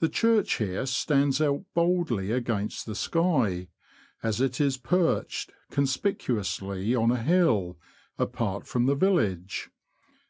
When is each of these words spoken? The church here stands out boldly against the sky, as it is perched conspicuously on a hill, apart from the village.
The 0.00 0.08
church 0.08 0.54
here 0.56 0.86
stands 0.86 1.38
out 1.38 1.64
boldly 1.74 2.30
against 2.32 2.86
the 2.86 2.94
sky, 2.94 3.68
as 4.22 4.40
it 4.40 4.58
is 4.58 4.78
perched 4.78 5.52
conspicuously 5.70 6.94
on 6.94 7.10
a 7.10 7.22
hill, 7.22 7.76
apart 8.18 8.66
from 8.66 8.86
the 8.86 8.94
village. 8.94 9.68